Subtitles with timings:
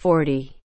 [0.00, 0.59] forty.